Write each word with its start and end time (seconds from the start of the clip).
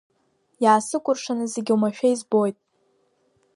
Иаасыкәыршаны 0.63 1.45
зегьы 1.53 1.71
оумашәа 1.73 2.07
избоит! 2.13 2.57